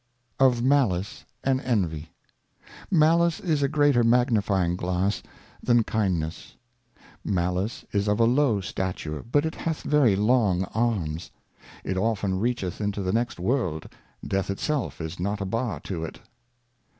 [0.39, 2.09] M Of Malice and Envy.
[2.91, 5.21] ALICE is a greater Magnifying Glass
[5.61, 6.55] than Kind ness.
[7.23, 11.29] Malice is of a low Stature, but it hath very long Arms.
[11.83, 13.89] It often reacheth into the next World,
[14.25, 16.19] Death itself is not a Bar to it.